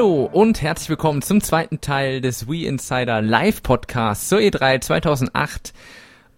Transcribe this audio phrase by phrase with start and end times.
[0.00, 5.74] Hallo und herzlich willkommen zum zweiten Teil des We Insider Live Podcasts zur E3 2008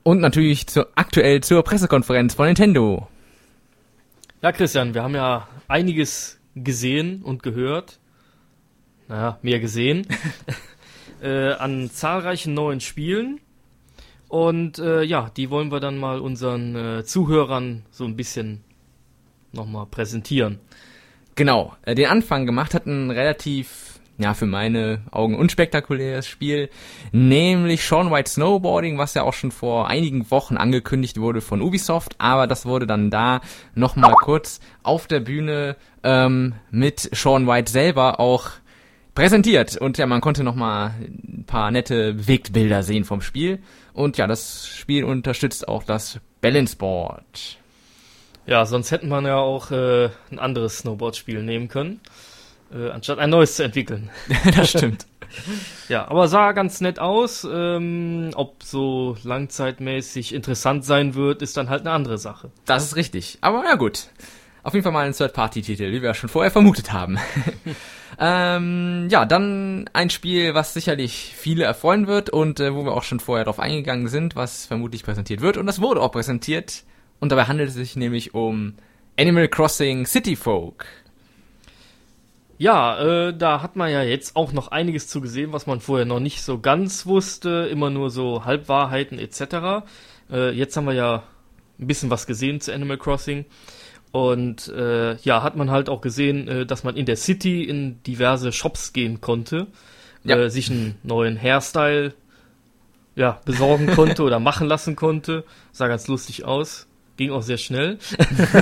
[0.03, 3.07] und natürlich zu, aktuell zur Pressekonferenz von Nintendo.
[4.43, 8.01] Ja, Christian, wir haben ja einiges gesehen und gehört.
[9.07, 10.09] Naja, mehr gesehen.
[11.23, 13.41] äh, an zahlreichen neuen Spielen.
[14.27, 18.65] Und äh, ja, die wollen wir dann mal unseren äh, Zuhörern so ein bisschen
[19.53, 20.59] nochmal präsentieren.
[21.35, 26.69] Genau, äh, den Anfang gemacht hat ein relativ, ja, für meine Augen unspektakuläres Spiel,
[27.11, 32.17] nämlich Sean White Snowboarding, was ja auch schon vor einigen Wochen angekündigt wurde von Ubisoft,
[32.19, 33.41] aber das wurde dann da
[33.75, 38.51] nochmal kurz auf der Bühne ähm, mit Sean White selber auch
[39.15, 39.77] präsentiert.
[39.77, 43.61] Und ja, man konnte nochmal ein paar nette Bewegtbilder sehen vom Spiel.
[43.93, 47.59] Und ja, das Spiel unterstützt auch das Balance Board.
[48.47, 52.01] Ja, sonst hätten man ja auch äh, ein anderes Snowboard-Spiel nehmen können,
[52.75, 54.11] äh, anstatt ein neues zu entwickeln.
[54.57, 55.07] das stimmt.
[55.89, 57.47] ja, aber sah ganz nett aus.
[57.51, 62.51] Ähm, ob so langzeitmäßig interessant sein wird, ist dann halt eine andere Sache.
[62.67, 63.39] Das ist richtig.
[63.41, 64.09] Aber ja gut.
[64.65, 67.19] Auf jeden Fall mal ein Third-Party-Titel, wie wir schon vorher vermutet haben.
[68.19, 73.03] ähm, ja, dann ein Spiel, was sicherlich viele erfreuen wird und äh, wo wir auch
[73.03, 75.57] schon vorher drauf eingegangen sind, was vermutlich präsentiert wird.
[75.57, 76.85] Und das wurde auch präsentiert.
[77.23, 78.75] Und dabei handelt es sich nämlich um
[79.17, 80.87] Animal Crossing City Folk.
[82.59, 86.05] Ja, äh, da hat man ja jetzt auch noch einiges zu gesehen, was man vorher
[86.05, 89.87] noch nicht so ganz wusste, immer nur so Halbwahrheiten etc.
[90.33, 91.23] Äh, jetzt haben wir ja
[91.79, 93.45] ein bisschen was gesehen zu Animal Crossing.
[94.11, 98.03] Und äh, ja, hat man halt auch gesehen, äh, dass man in der City in
[98.03, 99.69] diverse Shops gehen konnte,
[100.25, 100.39] ja.
[100.39, 102.15] äh, sich einen neuen Hairstyle
[103.15, 105.45] ja, besorgen konnte oder machen lassen konnte.
[105.71, 106.89] Sah ganz lustig aus.
[107.17, 107.99] Ging auch sehr schnell.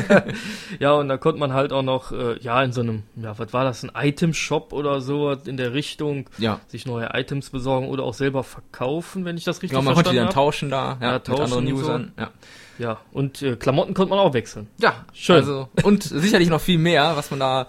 [0.81, 3.53] ja, und da konnte man halt auch noch, äh, ja, in so einem, ja, was
[3.53, 6.60] war das, ein Item-Shop oder so in der Richtung, ja.
[6.66, 10.10] sich neue Items besorgen oder auch selber verkaufen, wenn ich das richtig genau, man konnte
[10.10, 10.34] die dann hab.
[10.34, 11.83] tauschen da, ja, Ja, mit tauschen anderen und so.
[11.84, 12.12] Usern.
[12.19, 12.31] Ja.
[12.78, 14.69] Ja, und äh, Klamotten konnte man auch wechseln.
[14.78, 15.37] Ja, Schön.
[15.37, 17.66] Also, und sicherlich noch viel mehr, was man da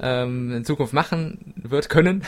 [0.00, 2.22] ähm, in Zukunft machen wird können.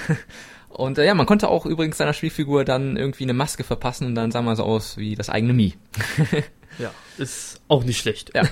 [0.68, 4.14] Und äh, ja, man konnte auch übrigens seiner Spielfigur dann irgendwie eine Maske verpassen und
[4.14, 5.74] dann sah man so aus wie das eigene Mii.
[6.78, 8.32] Ja, ist auch nicht schlecht.
[8.34, 8.42] Ja.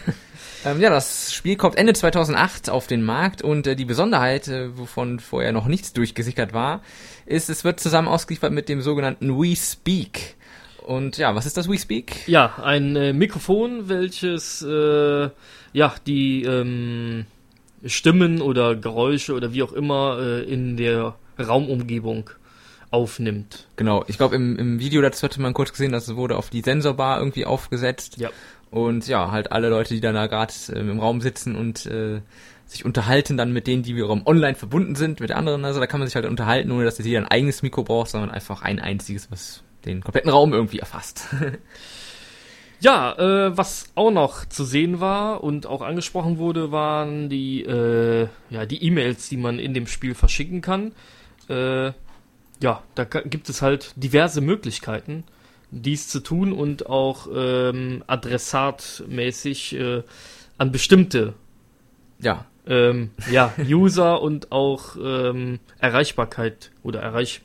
[0.64, 4.76] ähm, ja, das Spiel kommt Ende 2008 auf den Markt und äh, die Besonderheit, äh,
[4.76, 6.82] wovon vorher noch nichts durchgesickert war,
[7.26, 10.36] ist, es wird zusammen ausgeliefert mit dem sogenannten We Speak.
[10.78, 12.26] Und ja, was ist das We Speak?
[12.28, 15.30] Ja, ein äh, Mikrofon, welches äh,
[15.72, 17.26] ja die ähm,
[17.84, 22.30] Stimmen oder Geräusche oder wie auch immer äh, in der Raumumgebung
[22.90, 23.66] aufnimmt.
[23.76, 26.50] Genau, ich glaube im, im Video dazu hatte man kurz gesehen, dass es wurde auf
[26.50, 28.18] die Sensorbar irgendwie aufgesetzt.
[28.18, 28.30] Ja.
[28.70, 32.20] Und ja, halt alle Leute, die dann da gerade ähm, im Raum sitzen und äh,
[32.66, 35.64] sich unterhalten dann mit denen, die wiederum online verbunden sind, mit anderen.
[35.64, 38.30] Also da kann man sich halt unterhalten, ohne dass jeder ein eigenes Mikro braucht, sondern
[38.30, 41.28] einfach ein einziges, was den kompletten Raum irgendwie erfasst.
[42.80, 48.28] Ja, äh, was auch noch zu sehen war und auch angesprochen wurde, waren die äh,
[48.50, 50.92] ja die E-Mails, die man in dem Spiel verschicken kann.
[51.48, 51.92] Äh,
[52.60, 55.24] ja, da gibt es halt diverse Möglichkeiten,
[55.70, 60.02] dies zu tun und auch ähm, adressatmäßig äh,
[60.56, 61.34] an bestimmte
[62.20, 67.42] ja, ähm, ja, User und auch ähm, Erreichbarkeit oder Erreich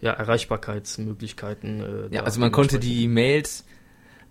[0.00, 2.08] ja, Erreichbarkeitsmöglichkeiten.
[2.10, 3.64] Äh, ja, also man konnte die Mails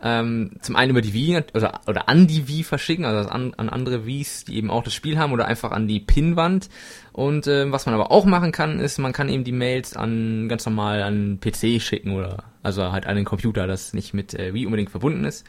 [0.03, 3.69] ähm, zum einen über die Wii oder, oder an die Wii verschicken, also an, an
[3.69, 6.69] andere Wiis, die eben auch das Spiel haben oder einfach an die Pinnwand.
[7.13, 10.49] Und äh, was man aber auch machen kann, ist, man kann eben die Mails an
[10.49, 14.53] ganz normal an PC schicken oder also halt an den Computer, das nicht mit äh,
[14.53, 15.45] Wii unbedingt verbunden ist.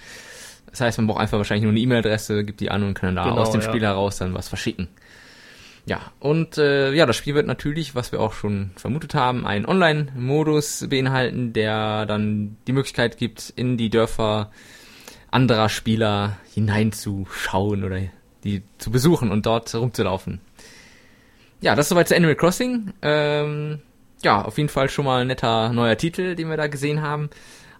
[0.70, 3.24] Das heißt, man braucht einfach wahrscheinlich nur eine E-Mail-Adresse, gibt die an und kann dann
[3.24, 3.68] da Genau, aus dem ja.
[3.68, 4.88] Spiel heraus dann was verschicken.
[5.86, 9.66] Ja, und äh, ja, das Spiel wird natürlich, was wir auch schon vermutet haben, einen
[9.66, 14.50] Online-Modus beinhalten, der dann die Möglichkeit gibt, in die Dörfer
[15.30, 18.00] anderer Spieler hineinzuschauen oder
[18.42, 20.40] die zu besuchen und dort rumzulaufen.
[21.60, 22.92] Ja, das soweit zu Animal Crossing.
[23.02, 23.80] Ähm,
[24.24, 27.30] ja, auf jeden Fall schon mal ein netter neuer Titel, den wir da gesehen haben.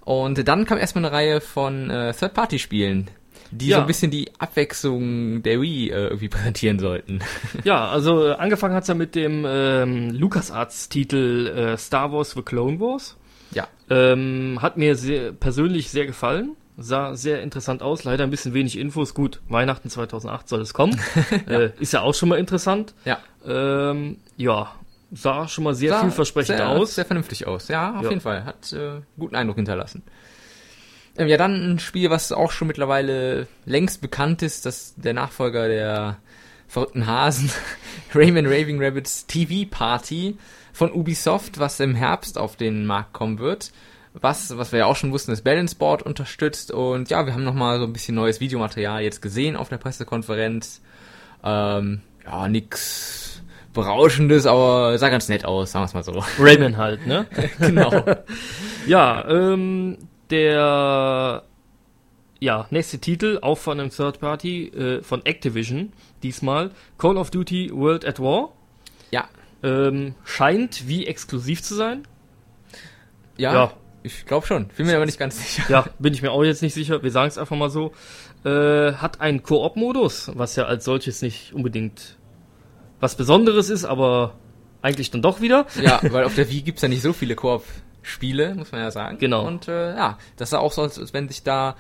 [0.04, 3.10] Und dann kam erstmal eine Reihe von äh, Third-Party-Spielen,
[3.50, 3.76] die Ja.
[3.76, 7.20] so ein bisschen die Abwechslung der Wii äh, irgendwie präsentieren sollten.
[7.64, 12.80] Ja, also äh, angefangen hat's ja mit dem ähm, LucasArts-Titel äh, Star Wars The Clone
[12.80, 13.16] Wars.
[13.52, 16.56] ja, Ähm, hat mir sehr, persönlich sehr gefallen.
[16.78, 18.04] Sah sehr interessant aus.
[18.04, 19.14] Leider ein bisschen wenig Infos.
[19.14, 21.00] Gut, Weihnachten 2008 soll es kommen.
[21.48, 22.94] äh, ist ja auch schon mal interessant.
[23.04, 23.18] ja.
[23.46, 24.72] Ähm, ja,
[25.12, 26.96] sah schon mal sehr Sah vielversprechend sehr, aus.
[26.96, 28.08] Sehr vernünftig aus, ja, auf Ja.
[28.10, 28.44] jeden Fall.
[28.44, 30.02] Hat äh, guten Eindruck hinterlassen.
[31.18, 35.68] Ähm, ja, dann ein Spiel, was auch schon mittlerweile längst bekannt ist, dass der Nachfolger
[35.68, 36.18] der
[36.68, 37.50] verrückten Hasen
[38.14, 40.36] Rayman Raving Rabbits TV Party
[40.72, 43.72] von Ubisoft, was im Herbst auf den Markt kommen wird.
[44.12, 46.70] Was, was wir ja auch schon wussten, ist Balance Board unterstützt.
[46.70, 50.80] Und ja, wir haben nochmal so ein bisschen neues Videomaterial jetzt gesehen auf der Pressekonferenz.
[51.44, 53.42] Ähm, ja, nix
[53.74, 56.24] Berauschendes, aber sah ganz nett aus, sagen wir es mal so.
[56.42, 57.26] Rayman halt, ne?
[57.58, 58.04] genau.
[58.86, 59.98] Ja, ähm,
[60.30, 61.42] der
[62.38, 65.92] ja, nächste Titel, auch von einem Third Party, äh, von Activision,
[66.22, 68.52] diesmal, Call of Duty World at War.
[69.10, 69.24] Ja.
[69.62, 72.06] Ähm, scheint wie exklusiv zu sein.
[73.38, 73.72] Ja, Ja.
[74.02, 74.66] ich glaube schon.
[74.76, 75.64] Bin mir aber nicht ganz sicher.
[75.70, 77.92] Ja, bin ich mir auch jetzt nicht sicher, wir sagen es einfach mal so.
[78.44, 82.16] Äh, hat einen Koop-Modus, was ja als solches nicht unbedingt
[83.00, 84.34] was Besonderes ist, aber
[84.82, 85.66] eigentlich dann doch wieder.
[85.82, 87.34] Ja, weil auf der Wii gibt's ja nicht so viele
[88.06, 89.18] Koop-Spiele, muss man ja sagen.
[89.18, 89.46] Genau.
[89.46, 91.76] Und äh, ja, das sah auch so, als als wenn sich da,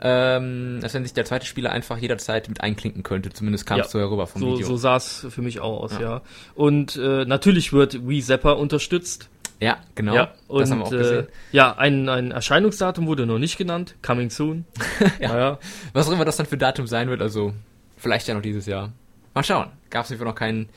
[0.00, 3.30] ähm, als wenn sich der zweite Spieler einfach jederzeit mit einklinken könnte.
[3.30, 4.66] Zumindest kam es Ja, so herüber vom So, Video.
[4.66, 6.00] so sah es für mich auch aus, Ja.
[6.00, 6.20] ja.
[6.54, 9.28] Und äh, natürlich wird Wii Zapper unterstützt.
[9.60, 10.14] ja, genau.
[10.14, 11.26] ja, und das haben wir auch äh, gesehen.
[11.52, 13.94] ja, ein, ein Erscheinungsdatum wurde noch nicht genannt.
[14.02, 14.64] Coming soon.
[15.20, 15.28] Ja.
[15.28, 15.58] Naja,
[15.92, 17.52] Was auch immer das dann für Datum sein wird, also
[17.96, 18.92] vielleicht ja noch dieses Jahr.
[19.34, 19.68] Mal schauen.
[19.90, 20.68] Gab es noch keinen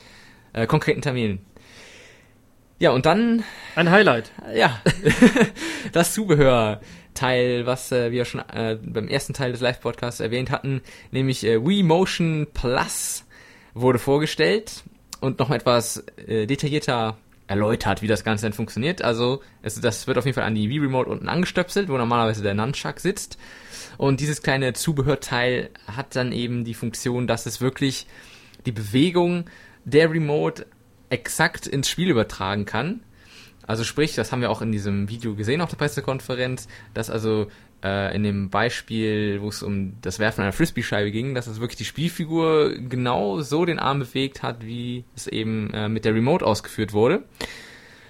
[0.53, 1.39] äh, konkreten Termin.
[2.77, 3.43] Ja, und dann
[3.75, 4.31] ein Highlight.
[4.53, 4.81] Ja,
[5.93, 10.81] das Zubehörteil, was äh, wir schon äh, beim ersten Teil des Live-Podcasts erwähnt hatten,
[11.11, 13.23] nämlich äh, Wii Motion Plus
[13.73, 14.83] wurde vorgestellt
[15.21, 17.17] und noch etwas äh, detaillierter
[17.47, 19.01] erläutert, wie das Ganze denn funktioniert.
[19.01, 22.43] Also es, das wird auf jeden Fall an die Wii Remote unten angestöpselt, wo normalerweise
[22.43, 23.37] der Nunchuck sitzt.
[23.97, 28.07] Und dieses kleine Zubehörteil hat dann eben die Funktion, dass es wirklich
[28.65, 29.45] die Bewegung
[29.85, 30.65] der Remote
[31.15, 33.01] exakt ins Spiel übertragen kann.
[33.65, 37.47] Also sprich, das haben wir auch in diesem Video gesehen auf der Pressekonferenz, dass also
[37.83, 41.77] äh, in dem Beispiel, wo es um das Werfen einer Frisbee-Scheibe ging, dass es wirklich
[41.77, 46.45] die Spielfigur genau so den Arm bewegt hat, wie es eben äh, mit der Remote
[46.45, 47.23] ausgeführt wurde.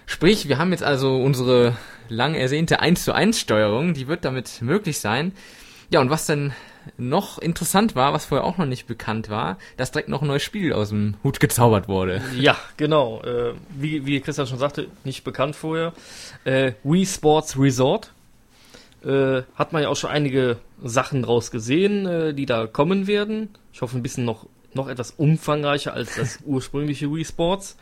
[0.07, 1.77] Sprich, wir haben jetzt also unsere
[2.09, 5.31] lang ersehnte 1 zu 1 Steuerung, die wird damit möglich sein.
[5.89, 6.53] Ja, und was dann
[6.97, 10.43] noch interessant war, was vorher auch noch nicht bekannt war, dass direkt noch ein neues
[10.43, 12.21] Spiel aus dem Hut gezaubert wurde.
[12.37, 13.21] Ja, genau.
[13.23, 15.93] Äh, wie, wie Christian schon sagte, nicht bekannt vorher.
[16.43, 18.11] Äh, Wii Sports Resort.
[19.03, 23.49] Äh, hat man ja auch schon einige Sachen draus gesehen, äh, die da kommen werden.
[23.71, 27.77] Ich hoffe ein bisschen noch, noch etwas umfangreicher als das ursprüngliche Wii Sports.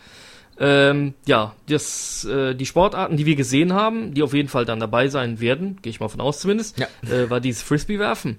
[0.59, 4.79] Ähm, ja, das, äh, die Sportarten, die wir gesehen haben, die auf jeden Fall dann
[4.79, 6.87] dabei sein werden, gehe ich mal von aus zumindest, Ja.
[7.09, 8.37] äh, war dieses Frisbee werfen.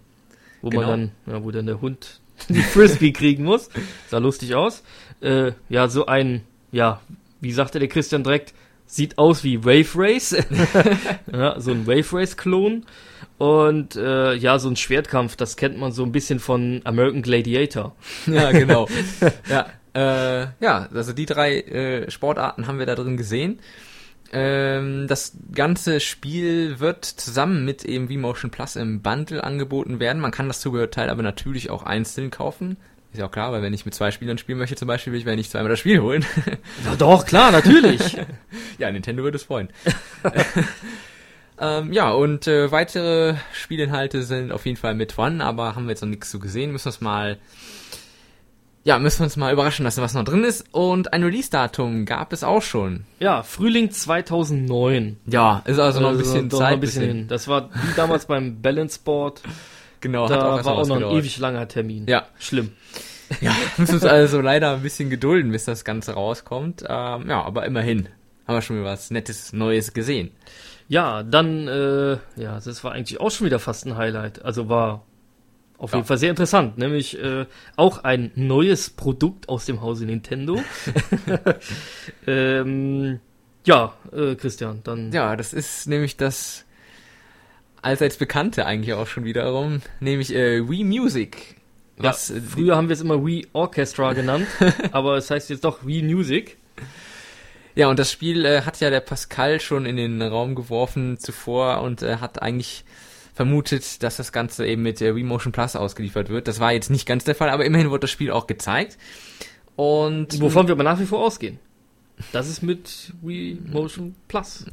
[0.65, 0.87] Wo Genau.
[0.87, 3.69] man dann, ja, wo dann der Hund die Frisbee kriegen muss.
[4.09, 4.83] Sah lustig aus.
[5.21, 7.01] Äh, ja, so ein, ja,
[7.41, 8.55] wie sagte der Christian direkt,
[8.87, 10.35] sieht aus wie Wave Race.
[11.33, 12.87] ja, so ein Wave Race-Klon.
[13.37, 17.95] Und äh, ja, so ein Schwertkampf, das kennt man so ein bisschen von American Gladiator.
[18.27, 18.89] Ja, genau.
[19.51, 23.59] ja, äh, ja, also die drei äh, Sportarten haben wir da drin gesehen.
[24.37, 30.21] Ähm, das ganze Spiel wird zusammen mit eben V-Motion Plus im Bundle angeboten werden.
[30.21, 32.77] Man kann das Zubehörteil aber natürlich auch einzeln kaufen.
[33.13, 35.21] Ist ja auch klar, weil wenn ich mit zwei Spielern spielen möchte zum Beispiel, will
[35.21, 36.27] ich mir nicht zweimal das Spiel holen.
[36.85, 38.17] Ja, doch, klar, natürlich.
[38.79, 39.69] ja, Nintendo würde es freuen.
[41.61, 45.91] ähm, ja, und äh, weitere Spielinhalte sind auf jeden Fall mit One, aber haben wir
[45.91, 46.73] jetzt noch nichts zu gesehen.
[46.73, 47.39] Müssen wir uns mal,
[48.85, 50.67] ja, müssen wir uns mal überraschen lassen, was noch drin ist.
[50.73, 53.05] Und ein Release-Datum gab es auch schon.
[53.19, 55.17] ja, Frühling 2009.
[55.27, 56.69] Ja, ist also noch ein bisschen doch Zeit.
[56.69, 57.29] noch ein bisschen hin.
[57.29, 59.41] Das war wie damals beim Balance Board.
[60.01, 61.19] Genau, Da auch war auch noch ein gedauert.
[61.19, 62.07] ewig langer Termin.
[62.07, 62.73] Ja, Schlimm.
[63.41, 66.83] ja, müssen uns also leider ein bisschen gedulden, bis das Ganze rauskommt.
[66.87, 68.09] Ähm, ja, aber immerhin
[68.47, 70.31] haben wir schon wieder was Nettes, Neues gesehen.
[70.89, 74.45] Ja, dann, äh, ja, das war eigentlich auch schon wieder fast ein Highlight.
[74.45, 75.03] Also war
[75.79, 75.99] auf Ja.
[75.99, 80.61] jeden Fall sehr interessant, nämlich äh, auch ein neues Produkt aus dem Hause Nintendo.
[82.27, 83.21] ähm,
[83.67, 85.13] ja, äh, Christian, dann.
[85.13, 86.65] Ja, das ist nämlich das
[87.83, 91.57] allseits Bekannte eigentlich auch schon wiederum, nämlich äh, Wii Music.
[91.99, 94.47] ja, Was, äh, früher haben wir es immer Wii Orchestra genannt,
[94.93, 96.57] aber es heißt jetzt doch Wii Music.
[97.75, 101.83] ja, und das Spiel äh, hat ja der Pascal schon in den Raum geworfen zuvor
[101.83, 102.85] und äh, hat eigentlich
[103.35, 106.49] vermutet, dass das Ganze eben mit äh, Wii Motion Plus ausgeliefert wird.
[106.49, 108.97] Das war jetzt nicht ganz der Fall, aber immerhin wurde das Spiel auch gezeigt.
[109.77, 111.59] Und Wovon wir aber nach wie vor ausgehen.
[112.33, 114.67] Das ist mit Wii Motion Plus.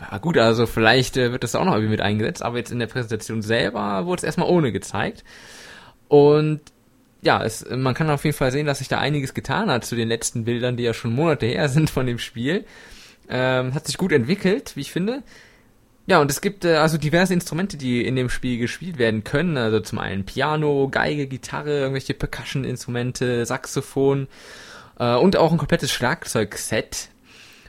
[0.00, 2.78] Ja, gut, also vielleicht äh, wird das auch noch irgendwie mit eingesetzt, aber jetzt in
[2.78, 5.24] der Präsentation selber wurde es erstmal ohne gezeigt.
[6.08, 6.60] Und
[7.22, 9.96] ja, es, man kann auf jeden Fall sehen, dass sich da einiges getan hat zu
[9.96, 12.66] den letzten Bildern, die ja schon Monate her sind von dem Spiel.
[13.28, 15.22] Ähm, hat sich gut entwickelt, wie ich finde.
[16.06, 19.56] Ja, und es gibt äh, also diverse Instrumente, die in dem Spiel gespielt werden können.
[19.56, 24.26] Also zum einen Piano, Geige, Gitarre, irgendwelche Percussion-Instrumente, Saxophon
[24.98, 27.08] äh, und auch ein komplettes Schlagzeugset.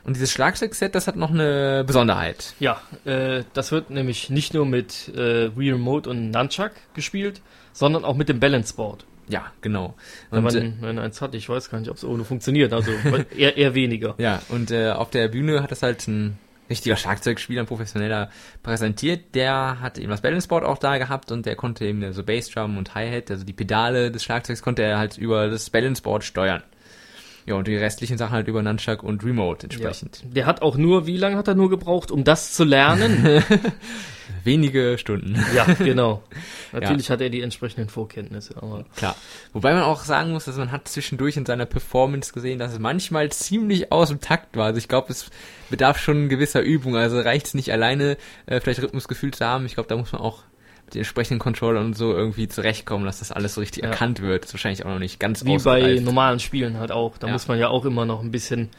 [0.03, 2.55] Und dieses Schlagzeugset, das hat noch eine Besonderheit.
[2.59, 8.03] Ja, äh, das wird nämlich nicht nur mit äh, Wii Remote und Nunchuck gespielt, sondern
[8.03, 9.05] auch mit dem Balance Board.
[9.29, 9.93] Ja, genau.
[10.29, 12.73] Wenn Und, äh, man, wenn eins hat, ich weiß gar nicht, ob es ohne funktioniert,
[12.73, 12.91] also
[13.37, 14.15] eher, eher weniger.
[14.17, 16.37] Ja, und äh, auf der Bühne hat das halt ein
[16.69, 18.29] richtiger Schlagzeugspieler, ein professioneller
[18.61, 19.35] präsentiert.
[19.35, 22.95] Der hat eben das Balanceboard auch da gehabt und der konnte eben so Bassdrum und
[22.95, 26.63] Hi-Hat, also die Pedale des Schlagzeugs, konnte er halt über das Balanceboard steuern.
[27.45, 30.21] Ja, und die restlichen Sachen halt über Nunchuck und Remote entsprechend.
[30.23, 30.29] Ja.
[30.33, 33.43] Der hat auch nur, wie lange hat er nur gebraucht, um das zu lernen?
[34.43, 35.41] Wenige Stunden.
[35.55, 36.23] ja, genau.
[36.71, 39.15] Natürlich hat er die entsprechenden Vorkenntnisse, aber Klar.
[39.53, 42.79] Wobei man auch sagen muss, dass man hat zwischendurch in seiner Performance gesehen, dass es
[42.79, 44.65] manchmal ziemlich aus dem Takt war.
[44.67, 45.29] Also ich glaube, es
[45.69, 46.95] bedarf schon gewisser Übung.
[46.95, 49.65] Also reicht es nicht alleine, äh, vielleicht Rhythmusgefühl zu haben.
[49.65, 50.43] Ich glaube, da muss man auch
[50.85, 53.89] mit den entsprechenden Controllern und so irgendwie zurechtkommen, dass das alles so richtig Ja.
[53.89, 54.43] erkannt wird.
[54.43, 57.17] Das ist wahrscheinlich auch noch nicht ganz wie bei normalen Spielen halt auch.
[57.17, 57.33] Da Ja.
[57.33, 58.69] muss man ja auch immer noch ein bisschen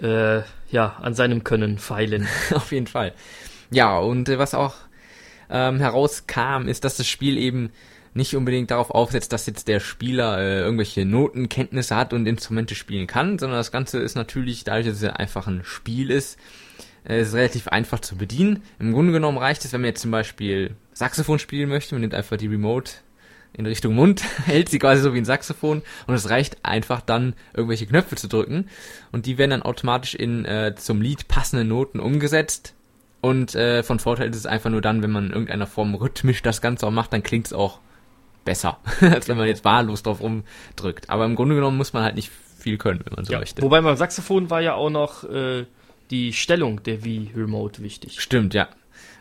[0.00, 2.28] äh, ja, an seinem Können feilen.
[2.54, 3.12] Auf jeden Fall.
[3.70, 4.74] Ja, und äh, was auch
[5.50, 7.70] ähm, herauskam, ist, dass das Spiel eben
[8.14, 13.06] nicht unbedingt darauf aufsetzt, dass jetzt der Spieler äh, irgendwelche Notenkenntnisse hat und Instrumente spielen
[13.06, 16.38] kann, sondern das Ganze ist natürlich, dadurch, dass es einfach ein Spiel ist,
[17.06, 18.62] äh, ist relativ einfach zu bedienen.
[18.78, 22.14] Im Grunde genommen reicht es, wenn man jetzt zum Beispiel Saxophon spielen möchte, man nimmt
[22.14, 22.92] einfach die Remote
[23.52, 27.34] in Richtung Mund, hält sie quasi so wie ein Saxophon und es reicht einfach dann
[27.54, 28.68] irgendwelche Knöpfe zu drücken
[29.12, 32.74] und die werden dann automatisch in äh, zum Lied passende Noten umgesetzt
[33.20, 36.42] und äh, von Vorteil ist es einfach nur dann, wenn man in irgendeiner Form rhythmisch
[36.42, 37.80] das Ganze auch macht, dann klingt es auch
[38.44, 41.10] besser, als wenn man jetzt wahllos drauf rumdrückt.
[41.10, 43.38] Aber im Grunde genommen muss man halt nicht viel können, wenn man so Ja.
[43.40, 43.62] möchte.
[43.62, 45.64] Wobei beim Saxophon war ja auch noch äh,
[46.10, 48.20] die Stellung der Wii Remote wichtig.
[48.20, 48.68] Stimmt, ja.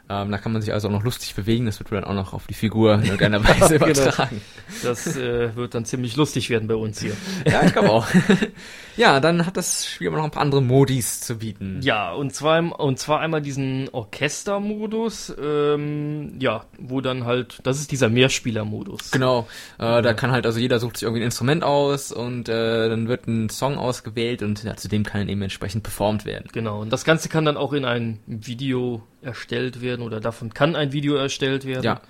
[0.09, 2.33] Ähm, da kann man sich also auch noch lustig bewegen, das wird dann auch noch
[2.33, 3.91] auf die Figur in irgendeiner Weise Genau.
[3.91, 4.41] übertragen.
[4.83, 7.13] Das äh, wird dann ziemlich lustig werden bei uns hier.
[7.45, 8.07] Ja, ich glaube auch.
[8.97, 11.79] ja, dann hat das Spiel aber noch ein paar andere Modis zu bieten.
[11.81, 17.91] Ja, und zwar, und zwar einmal diesen Orchestermodus, ähm, ja, wo dann halt, das ist
[17.91, 19.11] dieser Mehrspielermodus.
[19.11, 19.47] Genau,
[19.79, 23.07] äh, da kann halt also jeder sucht sich irgendwie ein Instrument aus und äh, dann
[23.07, 26.47] wird ein Song ausgewählt und ja, zu dem kann dann eben entsprechend performt werden.
[26.53, 30.75] Genau, und das Ganze kann dann auch in ein Video erstellt werden oder davon kann
[30.75, 31.83] ein Video erstellt werden.
[31.83, 32.01] Ja,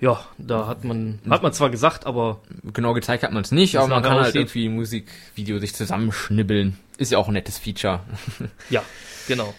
[0.00, 2.40] Ja, da hat man, hat man zwar gesagt, aber
[2.72, 6.78] genau gezeigt hat man es nicht, aber man kann halt irgendwie Musikvideo sich zusammenschnibbeln.
[6.98, 8.00] Ist ja auch ein nettes Feature.
[8.70, 8.82] ja,
[9.26, 9.54] genau.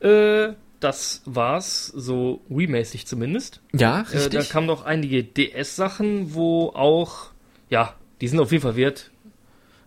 [0.00, 3.60] Äh, das war's, so Wii-mäßig zumindest.
[3.72, 4.50] Ja, Äh, da richtig.
[4.50, 7.30] kamen noch einige DS-Sachen, wo auch,
[7.70, 9.10] ja, die sind auf jeden Fall wert,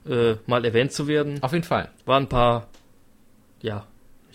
[0.10, 1.42] äh, mal erwähnt zu werden.
[1.44, 1.90] Auf jeden Fall.
[2.06, 2.68] Waren ein paar,
[3.62, 3.86] ja,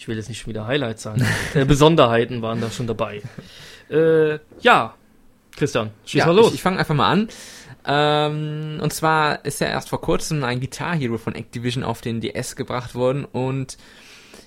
[0.02, 3.22] ich will jetzt nicht schon wieder Highlights sagen, äh, Besonderheiten waren da schon dabei.
[3.88, 4.94] Äh, ja,
[5.54, 6.48] Christian, schieß ja, mal los.
[6.48, 7.28] Ich, ich fange einfach mal an.
[7.86, 12.20] Ähm, und zwar ist ja erst vor kurzem ein Guitar Hero von Activision auf den
[12.20, 13.76] DS gebracht worden und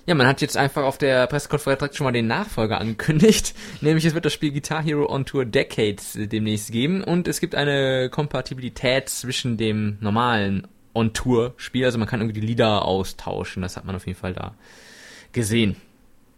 [0.06, 3.56] ja, man hat jetzt einfach auf der Pressekonferenz direkt schon mal den Nachfolger angekündigt.
[3.82, 7.56] Nämlich es wird das Spiel Guitar Hero on Tour Decades demnächst geben und es gibt
[7.56, 13.62] eine Kompatibilität zwischen dem normalen On Tour Spiel, also man kann irgendwie die Lieder austauschen.
[13.62, 14.54] Das hat man auf jeden Fall da
[15.36, 15.76] gesehen.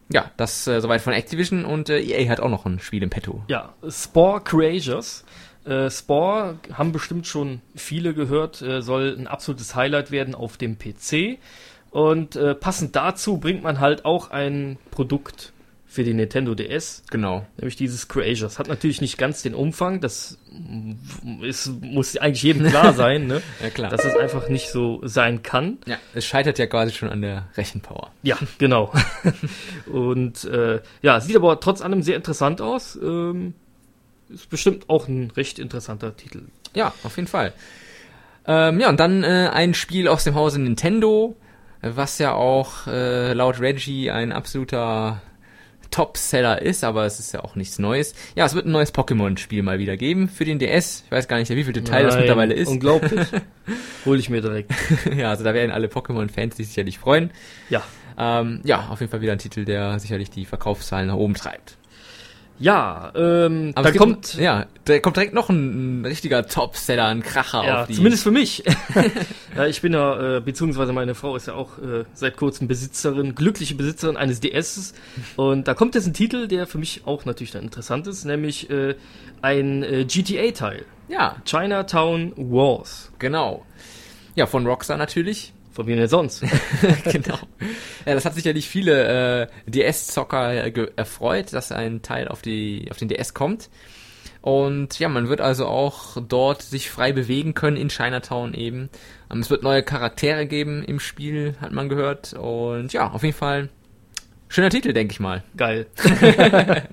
[0.09, 3.09] Ja, das äh, soweit von Activision und äh, EA hat auch noch ein Spiel im
[3.09, 3.43] Petto.
[3.47, 5.23] Ja, Spore Creatures.
[5.65, 10.77] Äh, Spore haben bestimmt schon viele gehört, äh, soll ein absolutes Highlight werden auf dem
[10.77, 11.39] PC.
[11.91, 15.53] Und äh, passend dazu bringt man halt auch ein Produkt
[15.89, 17.45] für die Nintendo DS, Genau.
[17.57, 18.59] nämlich dieses Creatures.
[18.59, 20.37] Hat natürlich nicht ganz den Umfang, das
[21.41, 23.41] ist, muss eigentlich jedem klar sein, ne?
[23.63, 23.89] Ja, klar.
[23.89, 25.77] dass es einfach nicht so sein kann.
[25.85, 28.11] Ja, es scheitert ja quasi schon an der Rechenpower.
[28.21, 28.91] Ja, genau.
[29.91, 32.97] Und äh, ja, sieht aber trotz allem sehr interessant aus.
[33.01, 33.53] Ähm,
[34.29, 36.41] ist bestimmt auch ein recht interessanter Titel.
[36.75, 37.53] Ja, auf jeden Fall.
[38.45, 41.35] Ähm, ja, und dann äh, ein Spiel aus dem Hause Nintendo,
[41.81, 45.21] was ja auch äh, laut Reggie ein absoluter
[45.91, 48.13] Topseller ist, aber es ist ja auch nichts Neues.
[48.35, 51.03] Ja, es wird ein neues Pokémon-Spiel mal wieder geben für den DS.
[51.05, 52.69] Ich weiß gar nicht, wie viel das Nein, mittlerweile ist.
[52.69, 53.27] Unglaublich.
[54.05, 54.71] Hol ich mir direkt.
[55.15, 57.31] ja, also da werden alle Pokémon-Fans sich sicherlich freuen.
[57.69, 57.83] Ja.
[58.17, 61.77] Ähm, ja, auf jeden Fall wieder ein Titel, der sicherlich die Verkaufszahlen nach oben treibt.
[62.59, 64.33] Ja, ähm, Aber da es gibt- kommt.
[64.35, 67.93] ja, da kommt direkt noch ein, ein richtiger Topseller, ein Kracher Ja, auf die.
[67.93, 68.63] zumindest für mich.
[69.55, 73.35] ja, ich bin ja, äh, beziehungsweise meine Frau ist ja auch äh, seit kurzem Besitzerin,
[73.35, 74.93] glückliche Besitzerin eines DS.
[75.35, 78.69] Und da kommt jetzt ein Titel, der für mich auch natürlich dann interessant ist, nämlich
[78.71, 78.95] äh,
[79.43, 80.83] ein äh, GTA-Teil.
[81.09, 83.11] Ja, Chinatown Wars.
[83.19, 83.65] genau.
[84.35, 85.53] Ja, von Rockstar natürlich.
[85.77, 86.43] Von wem denn sonst?
[87.05, 87.37] genau.
[88.03, 92.97] Ja, das hat sicherlich viele äh, DS-Zocker ge- erfreut, dass ein Teil auf, die, auf
[92.97, 93.69] den DS kommt.
[94.41, 98.89] Und ja, man wird also auch dort sich frei bewegen können in Chinatown eben.
[99.31, 102.33] Ähm, es wird neue Charaktere geben im Spiel, hat man gehört.
[102.33, 103.69] Und ja, auf jeden Fall
[104.47, 105.43] schöner Titel, denke ich mal.
[105.57, 105.85] Geil.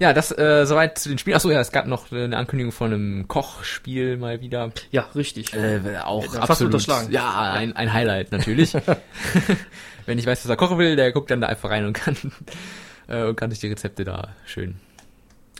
[0.00, 1.36] Ja, das äh, soweit zu den Spielen.
[1.36, 4.72] Achso, ja, es gab noch eine Ankündigung von einem Kochspiel mal wieder.
[4.90, 5.52] Ja, richtig.
[5.54, 6.72] Äh, auch Ja, fast absolut.
[6.74, 7.12] unterschlagen.
[7.12, 8.72] Ja, ein, ein Highlight natürlich.
[10.06, 12.16] Wenn ich weiß, was er kochen will, der guckt dann da einfach rein und kann,
[13.08, 14.76] äh, und kann sich die Rezepte da schön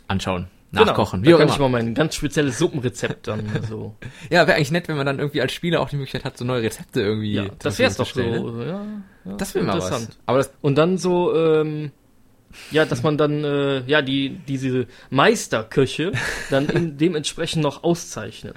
[0.07, 0.47] anschauen.
[0.73, 1.37] Nachkochen, Genau.
[1.37, 1.69] Da kann ich immer.
[1.69, 3.93] mal mein ganz spezielles Suppenrezept dann so.
[4.29, 6.45] Ja, wäre eigentlich nett, wenn man dann irgendwie als Spieler auch die Möglichkeit hat, so
[6.45, 8.21] neue Rezepte irgendwie Ja, das wär's doch so.
[8.21, 8.65] ne?
[8.65, 8.85] Ja,
[9.31, 9.85] ja, Das wäre mal was.
[9.87, 10.17] interessant.
[10.25, 11.91] Aber das, Und dann so, ähm,
[12.71, 16.11] ja, dass man dann, äh, ja, die, diese Meisterköche
[16.49, 18.55] dann in, dementsprechend noch auszeichnet.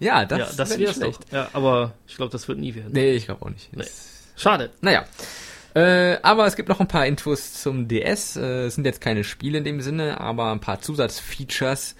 [0.00, 1.32] ja, das, ja, das wär wär's nicht doch.
[1.32, 2.92] Ja, aber ich glaube, das wird nie werden.
[2.92, 3.74] Nee, ich glaube auch nicht.
[3.76, 3.84] Nee.
[4.36, 4.70] Schade.
[4.80, 5.04] Naja.
[5.74, 8.36] Äh, aber es gibt noch ein paar Infos zum DS.
[8.36, 11.96] Äh, es sind jetzt keine Spiele in dem Sinne, aber ein paar Zusatzfeatures,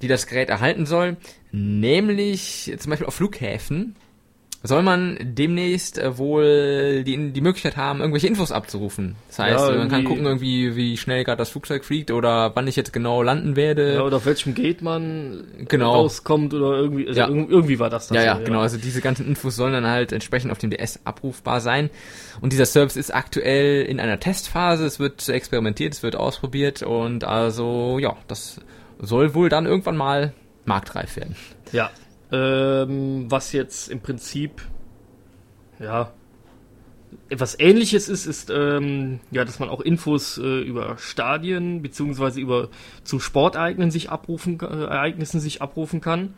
[0.00, 1.16] die das Gerät erhalten soll.
[1.52, 3.96] Nämlich zum Beispiel auf Flughäfen
[4.62, 9.14] soll man demnächst äh, wohl die, die Möglichkeit haben, irgendwelche Infos abzurufen.
[9.28, 12.66] Das heißt, Ja, man kann gucken, irgendwie, wie schnell gerade das Flugzeug fliegt oder wann
[12.66, 13.94] ich jetzt genau landen werde.
[13.94, 15.92] Ja, oder auf welchem Gate man Genau.
[15.94, 17.28] rauskommt oder irgendwie, also Ja.
[17.28, 18.16] irg- irgendwie war das das.
[18.16, 18.60] Ja, ja, so, genau.
[18.60, 21.90] Also diese ganzen Infos sollen dann halt entsprechend auf dem DS abrufbar sein.
[22.40, 24.84] Und dieser Service ist aktuell in einer Testphase.
[24.86, 28.60] Es wird experimentiert, es wird ausprobiert und also ja, das
[28.98, 30.32] soll wohl dann irgendwann mal
[30.64, 31.36] marktreif werden.
[31.72, 31.90] Ja.
[32.32, 34.62] Ähm, was jetzt im Prinzip,
[35.78, 36.12] ja,
[37.28, 42.68] etwas ähnliches ist, ist, ähm, ja, dass man auch Infos äh, über Stadien beziehungsweise über
[43.04, 46.34] zu Sportereignissen sich abrufen, äh, Ereignissen sich abrufen kann.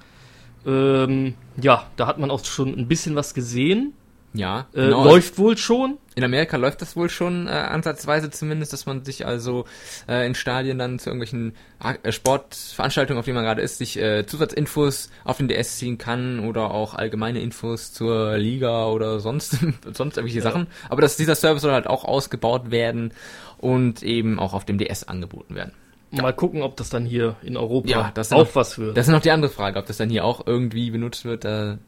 [0.67, 3.95] Ähm, ja, da hat man auch schon ein bisschen was gesehen.
[4.39, 5.05] Ja, Äh, genau.
[5.05, 5.99] läuft wohl schon.
[6.15, 9.65] In Amerika läuft das wohl schon äh, ansatzweise zumindest, dass man sich also
[10.09, 11.55] äh, in Stadien dann zu irgendwelchen
[12.03, 16.41] äh, Sportveranstaltungen, auf denen man gerade ist, sich äh, Zusatzinfos auf den DS ziehen kann
[16.41, 19.59] oder auch allgemeine Infos zur Liga oder sonst
[19.93, 20.69] sonst irgendwelche Sachen.
[20.89, 23.13] Aber dass dieser Service soll halt auch ausgebaut werden
[23.59, 25.73] und eben auch auf dem DS angeboten werden.
[26.11, 28.97] Mal gucken, ob das dann hier in Europa Ja, das auch noch- was wird.
[28.97, 31.45] Das ist noch die andere Frage, ob das dann hier auch irgendwie benutzt wird.
[31.45, 31.79] Da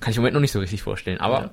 [0.00, 1.18] kann ich im Moment noch nicht so richtig vorstellen.
[1.20, 1.48] Aber äh,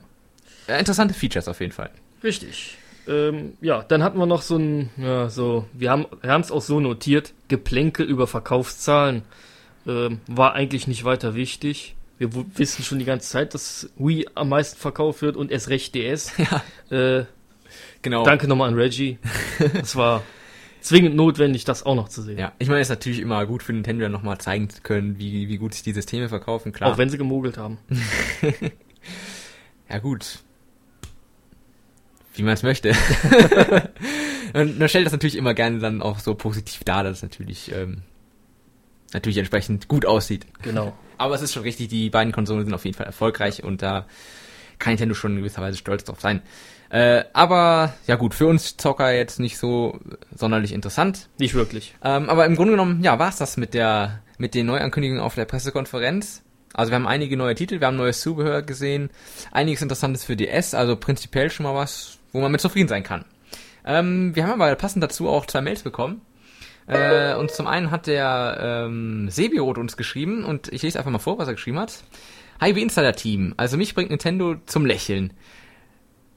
[0.67, 1.89] interessante Features auf jeden Fall.
[2.23, 2.78] Richtig.
[3.08, 6.08] Ähm, ja, dann hatten wir noch so ein, ja, so, wir haben
[6.41, 9.23] es auch so notiert, Geplänkel über Verkaufszahlen.
[9.86, 11.95] Ähm, war eigentlich nicht weiter wichtig.
[12.17, 15.93] Wir wissen schon die ganze Zeit, dass Wii am meisten verkauft wird und erst recht
[15.95, 16.32] DS.
[16.38, 16.63] Ja,
[17.19, 17.26] Äh,
[18.02, 18.23] genau.
[18.23, 19.17] danke nochmal an Reggie.
[19.82, 20.23] Es war
[20.80, 22.38] zwingend notwendig, das auch noch zu sehen.
[22.38, 25.49] Ja, ich meine, es ist natürlich immer gut für Nintendo nochmal zeigen zu können, wie,
[25.49, 26.91] wie gut sich die Systeme verkaufen, klar.
[26.93, 27.78] Auch wenn sie gemogelt haben.
[29.89, 30.39] ja, gut.
[32.36, 32.93] Wie man es möchte.
[34.54, 37.72] Und man stellt das natürlich immer gerne dann auch so positiv dar, dass es natürlich,
[37.72, 38.02] ähm,
[39.13, 40.46] natürlich entsprechend gut aussieht.
[40.62, 40.93] Genau.
[41.17, 44.06] Aber es ist schon richtig, die beiden Konsolen sind auf jeden Fall erfolgreich und da
[44.80, 46.41] kann Nintendo schon in gewisser Weise stolz drauf sein.
[46.89, 50.00] Äh, aber, ja gut, für uns Zocker jetzt nicht so
[50.36, 51.30] sonderlich interessant.
[51.39, 51.96] Nicht wirklich.
[52.04, 55.46] Ähm, aber im Grunde genommen, ja, war's das mit der, mit den Neuankündigungen auf der
[55.46, 56.43] Pressekonferenz.
[56.74, 59.10] Also wir haben einige neue Titel, wir haben neues Zubehör gesehen,
[59.52, 63.24] einiges Interessantes für DS, also prinzipiell schon mal was, wo man mit zufrieden sein kann.
[63.86, 66.22] Ähm, wir haben aber passend dazu auch zwei Mails bekommen.
[66.86, 71.19] Äh, und zum einen hat der ähm, Sebirot uns geschrieben und ich lese einfach mal
[71.19, 72.04] vor, was er geschrieben hat.
[72.60, 73.54] Hi, wie Insider Team.
[73.56, 75.32] Also mich bringt Nintendo zum Lächeln.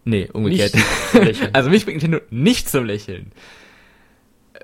[0.04, 0.72] Nee, umgekehrt.
[1.52, 3.32] Also mich bringt Nintendo nicht zum Lächeln.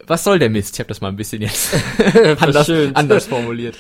[0.07, 0.75] Was soll der Mist?
[0.75, 1.75] Ich habe das mal ein bisschen jetzt
[2.41, 3.77] anders, anders formuliert.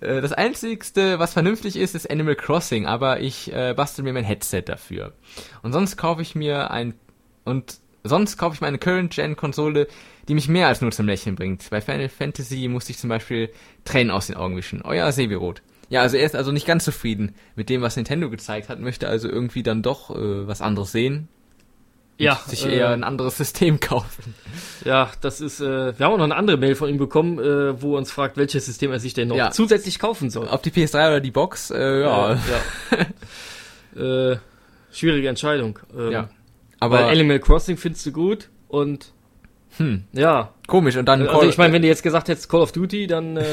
[0.00, 4.24] Äh, Das einzigste, was vernünftig ist, ist Animal Crossing, aber ich äh, bastel mir mein
[4.24, 5.12] Headset dafür.
[5.62, 6.94] Und sonst kaufe ich mir ein
[7.44, 9.88] und sonst kaufe ich mir eine Current-Gen-Konsole,
[10.28, 11.68] die mich mehr als nur zum Lächeln bringt.
[11.70, 13.50] Bei Final Fantasy musste ich zum Beispiel
[13.84, 14.82] Tränen aus den Augen wischen.
[14.82, 15.62] Euer Sebirot.
[15.88, 19.08] Ja, also er ist also nicht ganz zufrieden mit dem, was Nintendo gezeigt hat, möchte
[19.08, 21.28] also irgendwie dann doch äh, was anderes sehen.
[22.18, 24.34] Ja, Sich äh, eher ein anderes System kaufen.
[24.84, 27.80] Ja, das ist, äh, wir haben auch noch eine andere Mail von ihm bekommen, äh,
[27.82, 29.50] wo er uns fragt, welches System er sich denn noch Ja.
[29.50, 30.46] zusätzlich kaufen soll.
[30.50, 32.32] Ob die PS3 oder die Box, äh, ja.
[32.32, 32.36] Äh,
[33.96, 34.32] ja.
[34.32, 34.38] äh,
[34.92, 35.78] schwierige Entscheidung.
[35.96, 36.28] Ähm, ja.
[36.80, 39.12] Aber Aber, weil Animal Crossing findest du gut und
[39.76, 40.52] hm, ja.
[40.66, 40.96] komisch.
[40.96, 43.36] Und dann Also Call- ich meine, wenn du jetzt gesagt hättest Call of Duty, dann
[43.36, 43.44] äh,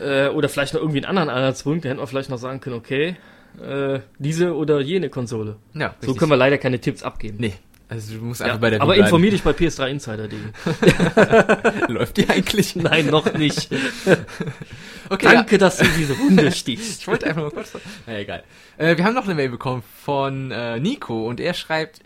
[0.00, 2.76] äh, oder vielleicht noch irgendwie einen anderen Anhaltspunkt, da hätten wir vielleicht noch sagen können,
[2.76, 3.16] okay,
[3.62, 5.56] äh, diese oder jene Konsole.
[5.74, 7.36] ja, So können wir leider keine Tipps abgeben.
[7.40, 7.54] Nee,
[7.88, 10.38] Also du musst Ja, einfach bei der aber informier dich bei PS3-Insider.de.
[11.88, 12.76] Läuft die eigentlich?
[12.76, 13.68] Nein, noch nicht.
[15.08, 17.00] Okay, Danke, dass du diese Wunde stichst.
[17.02, 17.70] Ich wollte einfach mal kurz.
[18.08, 18.42] Na egal.
[18.76, 22.00] Äh, wir haben noch eine Mail bekommen von äh, Nico und er schreibt: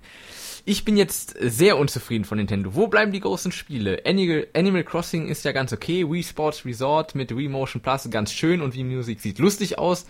[0.66, 2.74] Ich bin jetzt sehr unzufrieden von Nintendo.
[2.74, 4.02] Wo bleiben die großen Spiele?
[4.04, 6.06] Animal, Animal Crossing ist ja ganz okay.
[6.10, 10.04] Wii Sports Resort mit Wii Motion Plus ganz schön und Wii Music sieht lustig aus.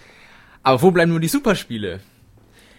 [0.62, 2.00] Aber wo bleiben nur die Superspiele?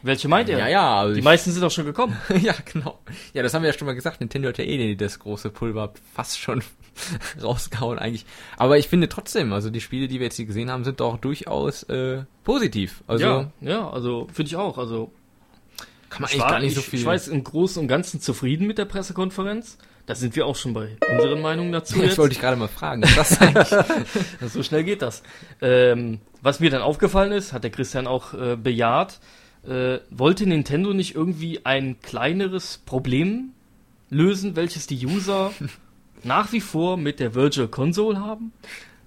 [0.03, 0.59] Welche meint er?
[0.59, 0.99] Ja, ja.
[0.99, 2.17] Also Die meisten sind auch schon gekommen.
[2.41, 2.99] ja, genau.
[3.33, 4.19] Ja, das haben wir ja schon mal gesagt.
[4.19, 6.63] Nintendo hat ja eh das große Pulver fast schon
[7.41, 8.25] rausgehauen eigentlich.
[8.57, 11.17] Aber ich finde trotzdem, also die Spiele, die wir jetzt hier gesehen haben, sind doch
[11.17, 13.03] durchaus äh, positiv.
[13.07, 14.77] Also ja, ja, also finde ich auch.
[14.77, 15.11] Also
[16.11, 16.99] kann man ich eigentlich war, gar nicht ich, so viel.
[16.99, 19.77] ich jetzt im Großen und Ganzen zufrieden mit der Pressekonferenz.
[20.05, 21.95] Da sind wir auch schon bei unseren Meinungen dazu.
[21.97, 22.17] das jetzt.
[22.17, 23.03] wollte ich gerade mal fragen.
[23.03, 23.69] Eigentlich?
[24.49, 25.23] So schnell geht das.
[25.61, 29.19] Ähm, was mir dann aufgefallen ist, hat der Christian auch äh, bejaht,
[29.65, 33.51] äh, wollte Nintendo nicht irgendwie ein kleineres Problem
[34.09, 35.53] lösen, welches die User
[36.23, 38.51] nach wie vor mit der Virtual Console haben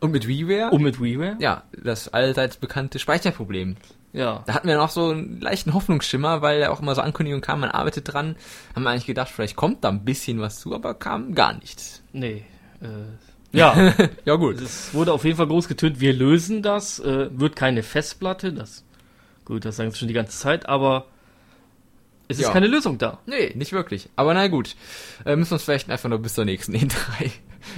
[0.01, 0.71] Und mit WiiWare?
[0.71, 1.37] und mit WiiWare?
[1.39, 3.77] ja, das allseits bekannte Speicherproblem.
[4.15, 4.45] Ja.
[4.47, 7.63] Da hatten wir noch so einen leichten Hoffnungsschimmer, weil ja auch immer so Ankündigungen kamen,
[7.63, 8.37] man arbeitet dran.
[8.75, 12.03] Haben wir eigentlich gedacht, vielleicht kommt da ein bisschen was zu, aber kam gar nichts.
[12.13, 12.45] Nee.
[12.81, 12.87] Äh,
[13.57, 13.93] ja,
[14.25, 14.61] Ja gut.
[14.61, 18.85] es wurde auf jeden Fall groß getönt, wir lösen das, äh, wird keine Festplatte, das,
[19.45, 21.07] gut, das sagen sie schon die ganze Zeit, aber
[22.29, 22.53] es ist Ja.
[22.53, 23.19] keine Lösung da.
[23.27, 24.09] Nee, nicht wirklich.
[24.17, 24.77] Aber na gut.
[25.27, 27.31] Äh, müssen wir uns vielleicht einfach noch bis zur nächsten E3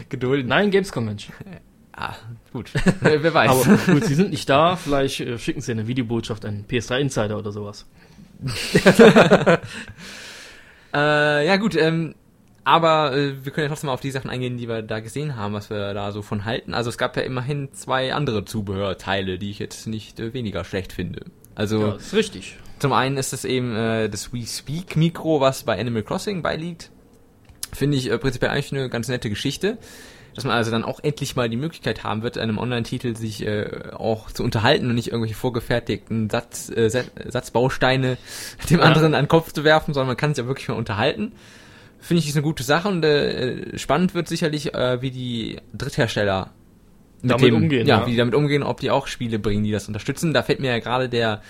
[0.09, 0.49] gedulden.
[0.49, 1.35] Nein, Games Convention.
[1.96, 2.14] Ah,
[2.52, 2.70] gut.
[3.00, 3.50] Wer weiß.
[3.50, 7.38] Aber gut, sie sind nicht da, vielleicht äh, schicken sie eine Videobotschaft an PS3 Insider
[7.38, 7.87] oder sowas.
[10.94, 12.14] Äh, ja gut, ähm,
[12.64, 15.37] aber äh, wir können ja trotzdem mal auf die Sachen eingehen, die wir da gesehen
[15.37, 16.72] haben, was wir da so von halten.
[16.72, 20.92] Also es gab ja immerhin zwei andere Zubehörteile, die ich jetzt nicht äh, weniger schlecht
[20.92, 21.26] finde.
[21.54, 22.56] Also Ja, ist richtig.
[22.78, 26.90] zum einen ist es eben äh, das Wii Speak Mikro, was bei Animal Crossing beiliegt.
[27.72, 29.76] Finde ich äh, prinzipiell eigentlich eine ganz nette Geschichte.
[30.37, 33.90] Dass man also dann auch endlich mal die Möglichkeit haben wird, einem Online-Titel sich äh,
[33.94, 38.16] auch zu unterhalten und nicht irgendwelche vorgefertigten Satz, äh, Sa- Satzbausteine
[38.70, 38.85] dem Ja.
[38.85, 41.33] anderen an den Kopf zu werfen, sondern man kann sich ja wirklich mal unterhalten.
[41.99, 46.51] Finde ich ist eine gute Sache und äh, spannend wird sicherlich, äh, wie die Dritthersteller
[47.22, 48.07] mit Damit dem, umgehen, ja, ja.
[48.07, 50.35] wie die damit umgehen, ob die auch Spiele bringen, die das unterstützen.
[50.35, 51.40] Da fällt mir ja gerade der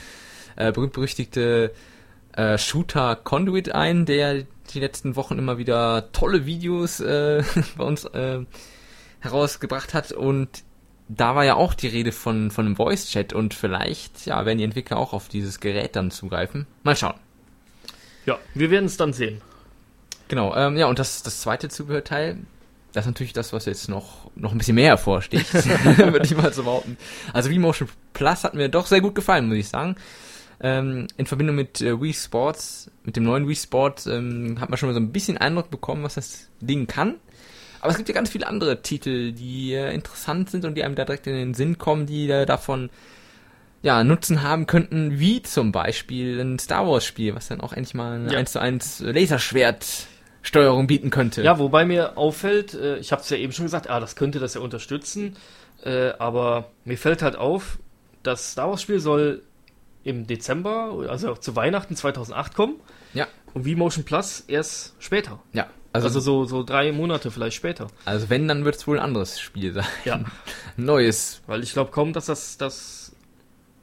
[0.54, 1.72] äh, berühmt-berüchtigte
[2.36, 7.42] äh, Shooter Conduit ein, der die letzten Wochen immer wieder tolle Videos äh,
[7.76, 8.38] bei uns äh,
[9.26, 10.48] herausgebracht hat und
[11.08, 14.64] da war ja auch die Rede von, von einem Voice-Chat und vielleicht, ja, werden die
[14.64, 16.66] Entwickler auch auf dieses Gerät dann zugreifen.
[16.82, 17.14] Mal schauen.
[18.24, 19.40] Ja, wir werden es dann sehen.
[20.28, 22.38] Genau, ähm, ja, und das, das zweite Zubehörteil,
[22.92, 26.52] das ist natürlich das, was jetzt noch, noch ein bisschen mehr hervorsticht, würde ich mal
[26.52, 26.96] so behaupten.
[27.32, 29.96] Also Wii Motion Plus hat mir doch sehr gut gefallen, muss ich sagen.
[30.58, 34.78] Ähm, in Verbindung mit äh, Wii Sports, mit dem neuen Wii Sport, ähm, hat man
[34.78, 37.16] schon mal so ein bisschen Eindruck bekommen, was das Ding kann.
[37.80, 40.94] Aber es gibt ja ganz viele andere Titel, die äh, interessant sind und die einem
[40.94, 42.90] da direkt in den Sinn kommen, die äh, davon
[43.82, 47.94] ja, Nutzen haben könnten, wie zum Beispiel ein Star Wars Spiel, was dann auch endlich
[47.94, 48.38] mal eine Ja.
[48.38, 51.42] 1 zu 1 Laserschwert-Steuerung bieten könnte.
[51.42, 54.38] Ja, wobei mir auffällt, äh, ich habe es ja eben schon gesagt, ah, das könnte
[54.38, 55.36] das ja unterstützen,
[55.84, 57.78] äh, aber mir fällt halt auf,
[58.22, 59.42] das Star Wars Spiel soll
[60.04, 62.76] im Dezember, also auch zu Weihnachten 2008 kommen
[63.12, 63.26] Ja.
[63.54, 65.40] und V-Motion Plus erst später.
[65.52, 65.66] Ja.
[66.04, 67.88] Also, Also, so, so drei Monate vielleicht später.
[68.04, 69.86] also wenn, dann wird es wohl ein anderes Spiel sein.
[70.04, 70.20] Ja,
[70.76, 71.42] neues.
[71.46, 73.12] weil ich glaube kaum, dass das, das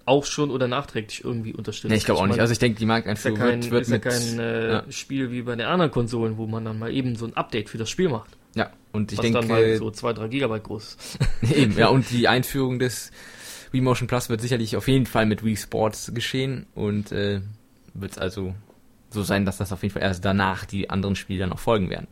[0.06, 1.90] auch schon oder nachträglich irgendwie unterstützt.
[1.90, 2.32] Nee, ich glaube auch nicht.
[2.32, 4.04] meine, Also ich denke, die ist ja Markteinführung wird, wird ist ja mit...
[4.04, 4.84] kein äh, ja.
[4.92, 7.78] Spiel wie bei den anderen Konsolen, wo man dann mal eben so ein Update für
[7.78, 8.32] das Spiel macht.
[8.56, 11.20] ja, und ich was denke, dann mal so zwei, drei Gigabyte groß ist.
[11.56, 13.12] eben, ja, und die Einführung des
[13.72, 17.42] Wii Motion Plus wird sicherlich auf jeden Fall mit Wii Sports geschehen und äh,
[17.94, 18.54] wird es also
[19.14, 21.90] so sein, dass das auf jeden Fall erst danach die anderen Spiele dann noch folgen
[21.90, 22.08] werden.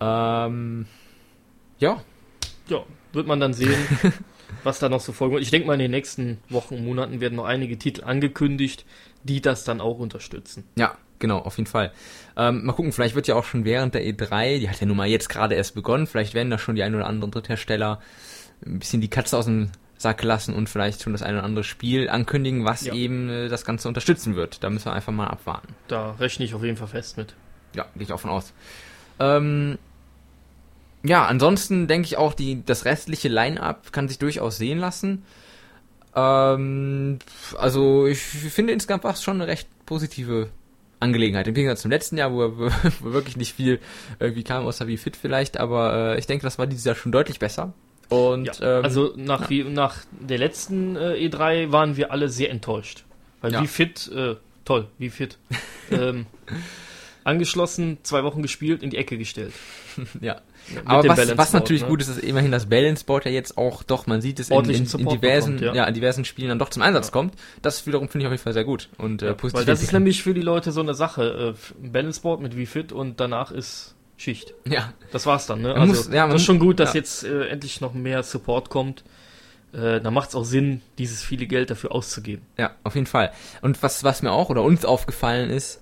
[0.00, 0.86] Ähm,
[1.78, 2.02] ja,
[2.68, 3.74] Ja, wird man dann sehen,
[4.62, 5.42] was da noch so folgen wird.
[5.42, 8.84] Ich denke mal, in den nächsten Wochen und Monaten werden noch einige Titel angekündigt,
[9.24, 10.64] die das dann auch unterstützen.
[10.76, 11.92] Ja, genau, auf jeden Fall.
[12.36, 14.96] Ähm, mal gucken, vielleicht wird ja auch schon während der E3, die hat ja nun
[14.96, 18.00] mal jetzt gerade erst begonnen, vielleicht werden da schon die ein oder anderen Dritthersteller
[18.64, 21.64] ein bisschen die Katze aus dem Sack lassen und vielleicht schon das ein oder andere
[21.64, 22.94] Spiel ankündigen, was Ja.
[22.94, 24.62] eben äh, das Ganze unterstützen wird.
[24.64, 25.74] Da müssen wir einfach mal abwarten.
[25.88, 27.34] Da rechne ich auf jeden Fall fest mit.
[27.74, 28.52] Ja, gehe ich auch von aus.
[29.18, 29.76] Ähm,
[31.02, 35.24] ja, ansonsten denke ich auch, die, das restliche Line-Up kann sich durchaus sehen lassen.
[36.14, 37.18] Ähm,
[37.56, 40.50] also ich finde insgesamt war es schon eine recht positive
[41.00, 41.46] Angelegenheit.
[41.46, 42.56] Im Gegensatz zum letzten Jahr, wo,
[43.00, 43.80] wo wirklich nicht viel
[44.18, 47.12] irgendwie kam, außer wie fit vielleicht, aber äh, ich denke, das war dieses Jahr schon
[47.12, 47.72] deutlich besser.
[48.08, 49.50] Und Ja, ähm, also nach, ja.
[49.50, 53.04] wie, nach der letzten äh, E3 waren wir alle sehr enttäuscht.
[53.40, 53.62] Weil Ja.
[53.62, 55.38] wie fit, äh, toll, wie fit.
[55.90, 56.26] ähm,
[57.24, 59.52] angeschlossen, zwei Wochen gespielt, in die Ecke gestellt.
[60.20, 60.40] ja.
[60.74, 61.88] Mit Aber was, was natürlich ne?
[61.88, 64.58] gut ist, ist immerhin das Balance Board ja jetzt auch doch, man sieht es in,
[64.64, 65.82] in, in diversen, bekommt, ja.
[65.82, 65.84] ja.
[65.84, 67.34] in diversen Spielen dann doch zum Einsatz kommt.
[67.62, 69.58] Das wiederum finde ich auf jeden Fall sehr gut und äh, Ja, positiv.
[69.60, 71.54] weil das ist nämlich für die Leute so eine Sache.
[71.82, 74.52] Äh, Balance Board mit Wii-Fit und danach ist Schicht.
[74.68, 75.72] ja, Das war's dann, ne?
[75.74, 77.00] Also, muss- ja, man das ist schon gut, dass ja.
[77.00, 79.04] jetzt äh, endlich noch mehr Support kommt.
[79.72, 82.42] Äh, da macht es auch Sinn, dieses viele Geld dafür auszugeben.
[82.58, 83.32] Ja, auf jeden Fall.
[83.62, 85.80] Und was, was mir auch oder uns aufgefallen ist,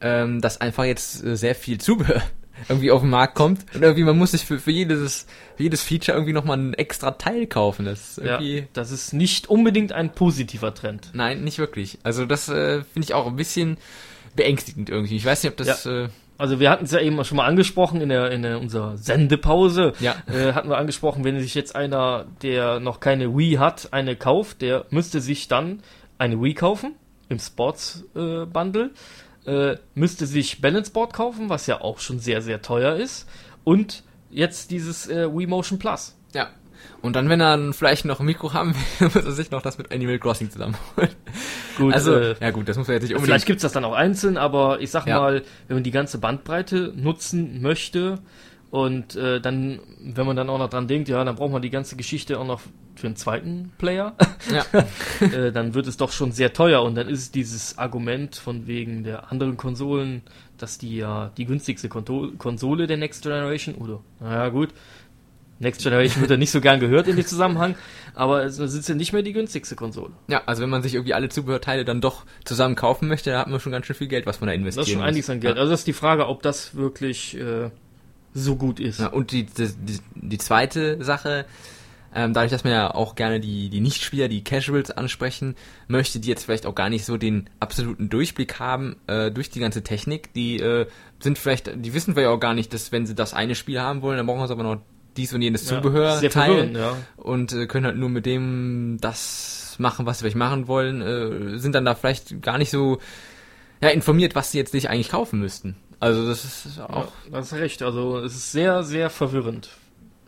[0.00, 2.20] ähm, dass einfach jetzt äh, sehr viel Zubehör
[2.68, 5.82] irgendwie auf den Markt kommt und irgendwie man muss sich für, für jedes für jedes
[5.82, 7.84] Feature irgendwie nochmal ein extra Teil kaufen.
[7.86, 11.10] Das ist Ja, irgendwie das ist nicht unbedingt ein positiver Trend.
[11.14, 11.98] nein, nicht wirklich.
[12.02, 13.78] Also das äh, finde ich auch ein bisschen
[14.36, 15.16] beängstigend irgendwie.
[15.16, 16.08] Ich weiß nicht, ob das äh,
[16.42, 19.92] Also wir hatten es ja eben schon mal angesprochen in der in der, unserer Sendepause.
[20.00, 24.16] ja Äh, hatten wir angesprochen, wenn sich jetzt einer, der noch keine Wii hat, eine
[24.16, 25.84] kauft, der müsste sich dann
[26.18, 26.96] eine Wii kaufen
[27.28, 28.90] im Sports äh, Bundle,
[29.46, 33.28] äh, müsste sich Balance Board kaufen, was ja auch schon sehr sehr teuer ist
[33.62, 36.18] und jetzt dieses äh, Wii Motion Plus.
[36.34, 36.48] ja.
[37.00, 39.62] Und dann, wenn er dann vielleicht noch ein Mikro haben will, muss er sich noch
[39.62, 41.10] das mit Animal Crossing zusammenholen.
[41.76, 43.46] Gut, Also, äh, ja gut, das muss er jetzt nicht Vielleicht unbedingt.
[43.46, 45.18] gibt's das dann auch einzeln, aber ich sag Ja.
[45.18, 48.18] mal, wenn man die ganze Bandbreite nutzen möchte
[48.70, 51.70] und äh, dann, wenn man dann auch noch dran denkt, ja, dann braucht man die
[51.70, 52.60] ganze Geschichte auch noch
[52.94, 54.14] für einen zweiten Player,
[54.52, 54.64] Ja,
[55.26, 59.02] äh, dann wird es doch schon sehr teuer und dann ist dieses Argument von wegen
[59.02, 60.22] der anderen Konsolen,
[60.58, 64.68] dass die ja die günstigste Konto Konsole der Next Generation oder, naja gut,
[65.62, 67.76] Next Generation wird ja nicht so gern gehört in dem Zusammenhang,
[68.14, 70.12] aber es ist ja nicht mehr die günstigste Konsole.
[70.28, 73.48] ja, also wenn man sich irgendwie alle Zubehörteile dann doch zusammen kaufen möchte, da hat
[73.48, 75.40] man schon ganz schön viel Geld, was man da investieren Das ist schon einiges an
[75.40, 75.56] Geld.
[75.56, 75.60] Ja.
[75.60, 77.70] Also das ist die Frage, ob das wirklich äh,
[78.34, 79.00] so gut ist.
[79.00, 81.46] Ja, und die, die, die, die zweite Sache,
[82.14, 85.54] ähm, dadurch, dass man ja auch gerne die, die Nichtspieler, die Casuals ansprechen
[85.88, 89.60] möchte, die jetzt vielleicht auch gar nicht so den absoluten Durchblick haben äh, durch die
[89.60, 90.86] ganze Technik, die äh,
[91.20, 94.02] sind vielleicht, die wissen vielleicht auch gar nicht, dass wenn sie das eine Spiel haben
[94.02, 94.80] wollen, dann brauchen sie aber noch
[95.16, 96.96] dies und jenes Ja, Zubehör verwirrend, ja.
[97.16, 101.58] und äh, können halt nur mit dem das machen, was sie vielleicht machen wollen, äh,
[101.58, 102.98] sind dann da vielleicht gar nicht so
[103.80, 105.76] ja, informiert, was sie jetzt nicht eigentlich kaufen müssten.
[106.00, 107.08] Also das ist auch ja.
[107.30, 107.82] Das ist recht.
[107.82, 109.70] Also es ist sehr, sehr verwirrend.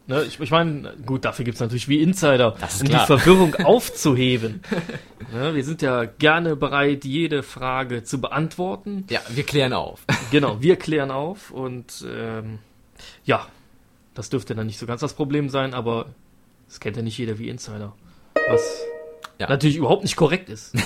[0.07, 3.01] Ne, ich, ich meine, gut, dafür gibt's natürlich wie Insider, um klar.
[3.01, 4.61] die Verwirrung aufzuheben.
[5.33, 9.07] ne, wir sind ja gerne bereit, jede Frage zu beantworten.
[9.09, 10.03] ja, wir klären auf.
[10.31, 12.59] Genau, wir klären auf und ähm,
[13.25, 13.47] ja,
[14.15, 16.07] das dürfte dann nicht so ganz das Problem sein, aber
[16.67, 17.95] das kennt ja nicht jeder wie Insider.
[18.49, 18.83] Was
[19.39, 19.49] Ja.
[19.49, 20.75] natürlich überhaupt nicht korrekt ist.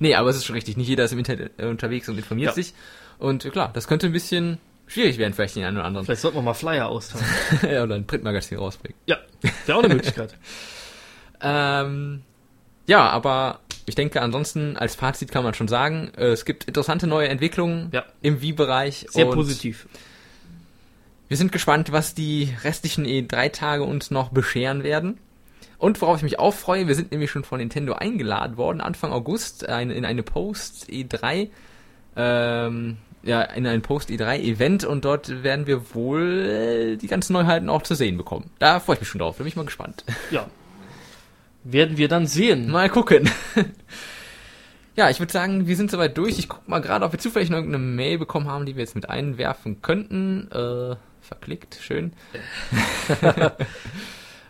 [0.00, 0.76] Nee, aber es ist schon richtig.
[0.76, 2.52] Nicht jeder ist im Internet äh, unterwegs und informiert Ja.
[2.54, 2.74] sich.
[3.18, 6.04] Und äh, klar, das könnte ein bisschen schwierig werden, vielleicht den einen oder anderen.
[6.04, 7.26] Vielleicht sollten wir mal Flyer austauschen.
[7.62, 8.98] oder ein Printmagazin rausbringen.
[9.06, 9.18] Ja,
[9.66, 10.34] wäre auch eine Möglichkeit.
[11.40, 12.22] Ähm,
[12.86, 17.06] ja, aber ich denke, ansonsten als Fazit kann man schon sagen, äh, es gibt interessante
[17.06, 18.04] neue Entwicklungen Ja.
[18.22, 19.06] im Wii-Bereich.
[19.10, 19.86] Sehr positiv.
[21.34, 25.18] Wir sind gespannt, was die restlichen E3-Tage uns noch bescheren werden.
[25.78, 29.10] Und worauf ich mich auch freue, wir sind nämlich schon von Nintendo eingeladen worden, Anfang
[29.10, 31.48] August, ein, in eine Post-E3,
[32.14, 37.96] ähm, ja, in ein Post-E3-Event und dort werden wir wohl die ganzen Neuheiten auch zu
[37.96, 38.50] sehen bekommen.
[38.60, 40.04] Da freue ich mich schon drauf, bin ich mal gespannt.
[40.30, 40.46] Ja.
[41.64, 42.70] Werden wir dann sehen.
[42.70, 43.28] Mal gucken.
[44.94, 46.38] ja, ich würde sagen, wir sind soweit durch.
[46.38, 48.94] Ich guck mal gerade, ob wir zufällig noch irgendeine Mail bekommen haben, die wir jetzt
[48.94, 50.48] mit einwerfen könnten.
[50.52, 50.94] Äh,
[51.24, 52.12] verklickt, schön.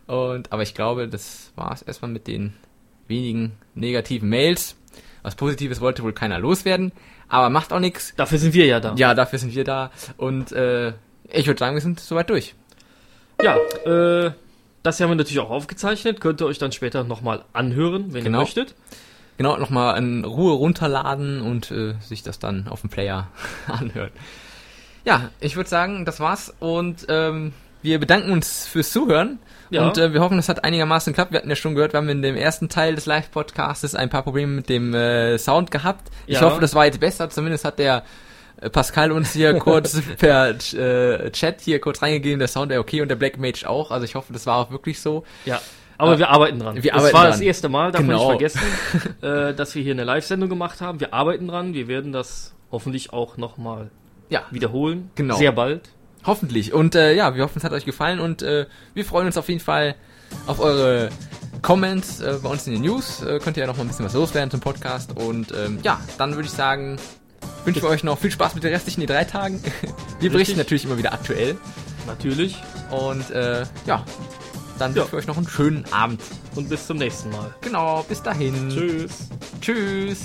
[0.06, 2.52] Und, aber ich glaube, das war es erstmal mit den
[3.08, 4.76] wenigen negativen Mails.
[5.22, 6.92] Was Positives wollte wohl keiner loswerden,
[7.28, 8.12] aber macht auch nichts.
[8.16, 8.94] Dafür sind wir ja da.
[8.96, 9.90] Ja, dafür sind wir da.
[10.18, 10.92] Und äh,
[11.32, 12.54] ich würde sagen, wir sind soweit durch.
[13.42, 13.56] Ja,
[13.86, 14.32] äh,
[14.82, 16.20] das haben wir natürlich auch aufgezeichnet.
[16.20, 18.38] Könnt ihr euch dann später nochmal anhören, wenn Genau.
[18.38, 18.74] ihr möchtet.
[19.38, 23.28] Genau, nochmal in Ruhe runterladen und äh, sich das dann auf dem Player
[23.66, 24.10] anhören.
[25.04, 29.38] Ja, ich würde sagen, das war's und ähm, wir bedanken uns fürs Zuhören
[29.68, 29.86] Ja.
[29.86, 31.32] und äh, wir hoffen, es hat einigermaßen geklappt.
[31.32, 34.22] Wir hatten ja schon gehört, wir haben in dem ersten Teil des Live-Podcasts ein paar
[34.22, 36.10] Probleme mit dem äh, Sound gehabt.
[36.26, 36.42] Ich Ja.
[36.42, 37.28] hoffe, das war jetzt besser.
[37.28, 38.02] Zumindest hat der
[38.62, 43.02] äh, Pascal uns hier kurz per äh, Chat hier kurz reingegeben, der Sound wäre okay
[43.02, 43.90] und der Black Mage auch.
[43.90, 45.24] Also ich hoffe, das war auch wirklich so.
[45.44, 45.60] Ja.
[45.98, 46.76] Aber Äh, wir arbeiten dran.
[46.82, 47.30] wir das arbeiten war dran.
[47.32, 48.28] das erste Mal, darf Genau.
[48.30, 50.98] man nicht vergessen, äh, dass wir hier eine Live-Sendung gemacht haben.
[51.00, 51.74] Wir arbeiten dran.
[51.74, 53.90] Wir werden das hoffentlich auch nochmal
[54.28, 55.10] Ja, wiederholen.
[55.14, 55.36] Genau.
[55.36, 55.90] Sehr bald.
[56.24, 56.72] Hoffentlich.
[56.72, 59.48] Und äh, ja, wir hoffen, es hat euch gefallen und äh, wir freuen uns auf
[59.48, 59.94] jeden Fall
[60.46, 61.10] auf eure
[61.60, 63.22] Comments äh, bei uns in den News.
[63.22, 65.16] Äh, könnt ihr ja noch mal ein bisschen was loswerden zum Podcast.
[65.16, 66.96] Und ähm, ja, dann würde ich sagen,
[67.66, 69.62] wünschen wir euch noch viel Spaß mit den restlichen die drei Tagen.
[70.20, 71.56] Wir berichten natürlich immer wieder aktuell.
[72.06, 72.56] Natürlich.
[72.90, 74.04] Und äh, ja,
[74.78, 75.02] dann Ja.
[75.02, 76.20] wünschen wir euch noch einen schönen Abend.
[76.54, 77.54] Und bis zum nächsten Mal.
[77.60, 78.70] Genau, bis dahin.
[78.70, 79.28] Tschüss.
[79.60, 80.20] Tschüss.